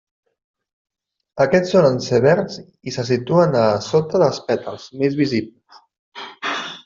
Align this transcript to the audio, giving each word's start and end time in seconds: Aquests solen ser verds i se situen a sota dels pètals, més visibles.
Aquests 1.43 1.73
solen 1.75 1.99
ser 2.05 2.21
verds 2.23 2.57
i 2.91 2.95
se 2.97 3.05
situen 3.11 3.57
a 3.61 3.67
sota 3.89 4.23
dels 4.25 4.41
pètals, 4.49 4.87
més 5.03 5.19
visibles. 5.23 5.83